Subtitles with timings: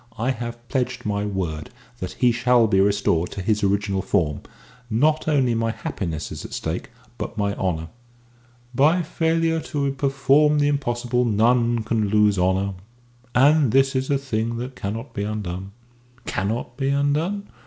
[0.17, 1.69] I have pledged my word
[1.99, 4.41] that he shall be restored to his original form.
[4.89, 6.89] Not only my happiness is at stake,
[7.19, 7.87] but my honour."
[8.73, 12.73] "By failure to perform the impossible none can lose honour.
[13.35, 15.71] And this is a thing that cannot be undone."
[16.25, 17.47] "Cannot be undone?"